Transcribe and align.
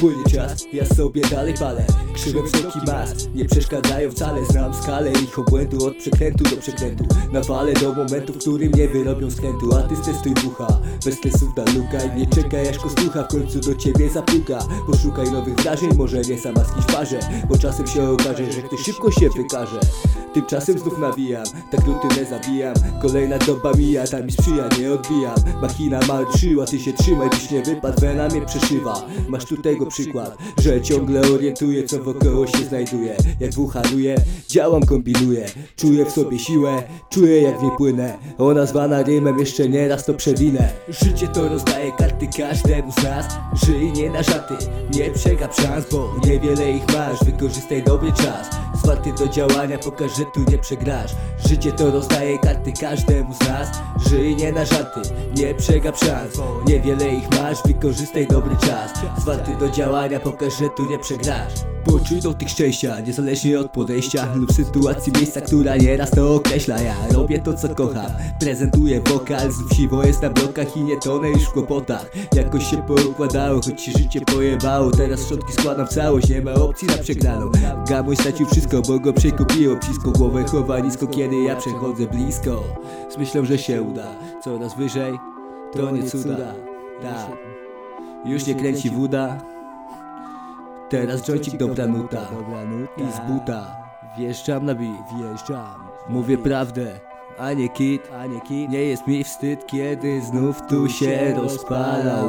Płynie 0.00 0.24
czas, 0.24 0.66
ja 0.72 0.86
sobie 0.86 1.22
dalej 1.22 1.54
palę. 1.54 1.84
Krzywe 2.14 2.42
wzroki 2.42 2.78
mas, 2.86 3.28
nie 3.34 3.44
przeszkadzają 3.44 4.10
wcale. 4.10 4.44
Znam 4.44 4.74
skalę 4.74 5.12
ich 5.12 5.38
obłędu 5.38 5.86
od 5.86 5.96
przekrętu 5.96 6.44
do 6.44 6.56
przekrętu. 6.56 7.04
Nawalę 7.32 7.72
do 7.72 7.92
momentu, 7.92 8.32
w 8.32 8.38
którym 8.38 8.72
nie 8.72 8.88
wyrobią 8.88 9.30
skrętu. 9.30 9.74
A 9.74 9.82
ty 9.82 9.96
testuj 9.96 10.32
bucha, 10.44 10.80
bez 11.04 11.14
stresów 11.14 11.54
dalukaj 11.54 12.16
Nie 12.16 12.26
czekaj 12.26 12.68
aż 12.68 12.78
kostucha 12.78 13.22
w 13.22 13.28
końcu 13.28 13.60
do 13.60 13.74
ciebie 13.74 14.10
zapuka. 14.10 14.58
Poszukaj 14.86 15.30
nowych 15.30 15.54
wrażeń, 15.54 15.90
może 15.96 16.20
nie 16.20 16.38
sama 16.38 16.64
z 16.64 16.92
parze 16.92 17.18
Bo 17.48 17.58
czasem 17.58 17.86
się 17.86 18.10
okaże, 18.10 18.52
że 18.52 18.62
ktoś 18.62 18.80
szybko 18.80 19.10
się 19.10 19.30
wykaże. 19.30 19.80
Tymczasem 20.36 20.78
znów 20.78 20.98
nawijam, 20.98 21.44
tak 21.70 21.80
rutynę 21.86 22.24
zabijam. 22.24 22.74
Kolejna 23.02 23.38
doba 23.38 23.72
mija, 23.72 24.06
ta 24.06 24.22
mi 24.22 24.32
sprzyja, 24.32 24.68
nie 24.78 24.92
odbijam. 24.92 25.34
Machina 25.62 26.00
malczyła, 26.08 26.66
ty 26.66 26.80
się 26.80 26.92
trzymaj, 26.92 27.30
byś 27.30 27.50
nie 27.50 27.62
wypadł, 27.62 28.00
wena 28.00 28.28
mnie 28.28 28.46
przeszywa. 28.46 29.06
Masz 29.28 29.44
tu 29.44 29.56
przykład, 29.90 30.36
że 30.58 30.82
ciągle 30.82 31.20
orientuję, 31.20 31.84
co 31.84 31.98
wokoło 32.02 32.46
się 32.46 32.58
znajduje. 32.58 33.16
Jak 33.40 33.54
wuchanuję, 33.54 34.16
działam, 34.48 34.86
kombinuję. 34.86 35.46
Czuję 35.76 36.04
w 36.04 36.10
sobie 36.10 36.38
siłę, 36.38 36.82
czuję 37.10 37.42
jak 37.42 37.58
w 37.58 37.62
niej 37.62 37.72
płynę. 37.76 38.18
Ona 38.38 38.66
zwana 38.66 39.02
rymem, 39.02 39.38
jeszcze 39.38 39.68
nieraz 39.68 40.04
to 40.04 40.14
przewinę. 40.14 40.68
Życie 40.88 41.28
to 41.28 41.48
rozdaje 41.48 41.92
karty 41.92 42.28
każdemu 42.36 42.92
z 42.92 43.02
nas. 43.02 43.26
Żyj 43.64 43.92
nie 43.92 44.10
na 44.10 44.22
żarty, 44.22 44.54
nie 44.94 45.10
przegap 45.10 45.54
szans, 45.54 45.86
bo 45.90 46.14
niewiele 46.26 46.70
ich 46.70 46.86
masz. 46.86 47.24
Wykorzystaj 47.24 47.82
dobry 47.82 48.12
czas. 48.12 48.50
Zwarty 48.82 49.12
do 49.12 49.28
działania, 49.28 49.78
pokaż, 49.78 50.16
że 50.16 50.24
tu 50.24 50.40
nie 50.50 50.58
przegrasz. 50.58 51.10
Życie 51.48 51.72
to 51.72 51.90
rozdaje 51.90 52.38
karty 52.38 52.72
każdemu 52.80 53.34
z 53.34 53.40
nas. 53.40 53.68
Żyj 54.08 54.36
nie 54.36 54.52
na 54.52 54.64
żarty, 54.64 55.00
nie 55.36 55.54
przegap 55.54 55.98
szans 55.98 56.36
Bo 56.36 56.62
niewiele 56.66 57.14
ich 57.14 57.30
masz, 57.30 57.58
wykorzystaj 57.66 58.26
dobry 58.26 58.56
czas. 58.56 58.92
Zwarty 59.18 59.56
do 59.60 59.68
działania, 59.76 60.20
pokaż, 60.20 60.58
że 60.58 60.68
tu 60.70 60.90
nie 60.90 60.98
przegrasz. 60.98 61.52
Poczuj 61.84 62.20
dotyk 62.20 62.48
szczęścia, 62.48 63.00
niezależnie 63.00 63.60
od 63.60 63.70
podejścia 63.70 64.34
Lub 64.34 64.52
sytuacji 64.52 65.12
miejsca, 65.12 65.40
która 65.40 65.76
nieraz 65.76 66.10
to 66.10 66.34
określa. 66.34 66.80
Ja 66.80 66.94
robię 67.14 67.38
to 67.38 67.54
co 67.54 67.68
kocham, 67.68 68.10
prezentuję 68.40 69.00
wokal 69.00 69.52
Znów 69.52 69.72
siwo 69.72 70.04
jest 70.04 70.22
na 70.22 70.30
blokach 70.30 70.76
i 70.76 70.80
nie 70.80 71.00
tonę 71.00 71.28
już 71.28 71.42
w 71.42 71.52
kłopotach. 71.52 72.10
Jakoś 72.34 72.70
się 72.70 72.76
poukładało, 72.76 73.60
choć 73.62 73.82
się 73.82 73.92
życie 73.92 74.20
pojebało. 74.20 74.90
Teraz 74.90 75.26
szczotki 75.26 75.52
składam 75.52 75.86
w 75.86 75.90
całość, 75.90 76.28
nie 76.28 76.42
ma 76.42 76.54
opcji 76.54 76.88
na 76.88 76.98
przegraną. 76.98 77.50
Gamoń 77.88 78.16
stracił 78.16 78.46
wszystko, 78.46 78.82
bo 78.82 78.98
go 78.98 79.12
przekupiło. 79.12 79.76
Blisko 79.76 80.10
głowę 80.10 80.44
chowa 80.44 80.78
nisko, 80.78 81.06
kiedy 81.06 81.36
ja 81.36 81.56
przechodzę 81.56 82.06
blisko. 82.06 82.64
Z 83.10 83.16
myślą, 83.16 83.44
że 83.44 83.58
się 83.58 83.82
uda, 83.82 84.06
coraz 84.44 84.76
wyżej 84.76 85.18
To 85.72 85.90
nie 85.90 86.02
cuda, 86.02 86.54
tak. 87.02 87.30
Już 88.26 88.46
nie 88.46 88.54
kręci 88.54 88.90
woda 88.90 89.55
Teraz 90.88 91.22
jointik 91.22 91.56
dobra 91.56 91.86
nuta 91.86 92.28
I 92.96 93.12
z 93.12 93.30
buta. 93.30 93.76
Wjeżdżam 94.18 94.66
na 94.66 94.74
beat. 94.74 95.18
Wjeżdżam. 95.18 95.88
Mówię 96.08 96.38
prawdę 96.38 97.00
a 97.38 97.52
nie 97.52 97.68
kit, 97.68 98.02
a 98.12 98.26
nie 98.26 98.40
kit. 98.40 98.70
Nie 98.70 98.82
jest 98.82 99.06
mi 99.06 99.24
wstyd, 99.24 99.66
kiedy 99.66 100.22
znów 100.22 100.62
tu 100.68 100.88
się 100.88 101.34
rozpala 101.34 102.28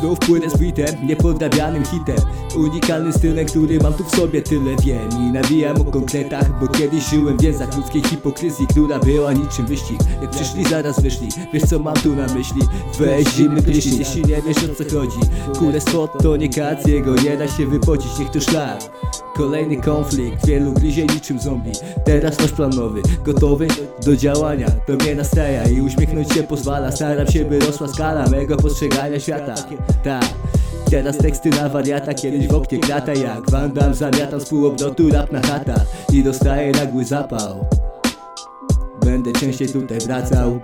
Znów, 0.00 0.18
płynę 0.18 0.50
z 0.50 0.56
beatem, 0.56 1.06
niepodrabianym 1.06 1.84
hitem. 1.84 2.16
Unikalnym 2.56 3.12
stylem, 3.12 3.46
który 3.46 3.78
mam 3.78 3.94
tu 3.94 4.04
w 4.04 4.16
sobie 4.16 4.42
tyle 4.42 4.76
wiem. 4.84 5.08
I 5.10 5.32
nawijam 5.32 5.80
o 5.80 5.84
konkretach, 5.84 6.60
bo 6.60 6.68
kiedyś 6.68 7.04
żyłem 7.04 7.38
w 7.38 7.42
więzach 7.42 7.76
ludzkiej 7.76 8.02
hipokryzji 8.02 8.66
Która 8.66 8.98
była 8.98 9.32
niczym 9.32 9.66
wyścig. 9.66 10.00
Jak 10.22 10.30
przyszli, 10.30 10.64
zaraz 10.64 11.00
wyszli. 11.00 11.28
Wiesz 11.52 11.62
co 11.62 11.78
mam 11.78 11.94
tu 11.94 12.16
na 12.16 12.26
myśli? 12.26 12.62
Weź 12.98 13.28
zimny 13.28 13.62
prysznic, 13.62 13.98
jeśli 13.98 14.22
nie 14.22 14.42
wiesz 14.42 14.56
o 14.56 14.74
co 14.74 14.98
chodzi 14.98 15.20
Kule 15.58 15.80
spot 15.80 16.22
to 16.22 16.36
nie 16.36 16.48
kac, 16.48 16.86
jego. 16.86 17.14
Nie 17.14 17.36
da 17.36 17.48
się 17.48 17.66
wypocić, 17.66 18.18
niech 18.18 18.30
to 18.30 18.40
szlak. 18.40 18.78
Kolejny 19.36 19.76
konflikt, 19.76 20.46
wielu 20.46 20.72
gryzie 20.72 21.06
niczym 21.06 21.40
zombie. 21.40 21.72
Teraz 22.04 22.40
masz 22.40 22.52
plan 22.52 22.70
nowy, 22.70 23.02
gotowy 23.24 23.68
do 24.04 24.16
działania. 24.16 24.66
To 24.86 24.92
mnie 24.92 25.14
nastraja 25.14 25.68
i 25.68 25.80
uśmiechnąć 25.80 26.32
się 26.32 26.42
pozwala. 26.42 26.92
Staram 26.92 27.26
się 27.26 27.44
by 27.44 27.58
rosła 27.58 27.88
skala 27.88 28.26
mego 28.26 28.56
postrzegania 28.56 29.20
świata 29.20 29.54
Tak. 30.04 30.24
Teraz 30.90 31.18
teksty 31.18 31.50
na 31.50 31.68
wariata, 31.68 32.14
kiedyś 32.14 32.48
w 32.48 32.54
oknie 32.54 32.78
krata 32.78 33.14
Jak 33.14 33.50
Van 33.50 33.72
Damme 33.72 33.94
zamiatam 33.94 34.40
z 34.40 34.48
półobrotu 34.48 35.10
rap 35.10 35.32
na 35.32 35.40
chata 35.40 35.74
I 36.12 36.22
dostaję 36.22 36.72
nagły 36.72 37.04
zapał. 37.04 37.66
Będę 39.04 39.32
częściej 39.32 39.68
tutaj 39.68 39.98
wracał 39.98 40.60